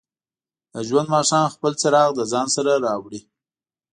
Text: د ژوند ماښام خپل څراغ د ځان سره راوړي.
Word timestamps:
د 0.73 0.75
ژوند 0.87 1.07
ماښام 1.15 1.47
خپل 1.55 1.71
څراغ 1.81 2.09
د 2.15 2.21
ځان 2.31 2.47
سره 2.55 2.71
راوړي. 2.85 3.21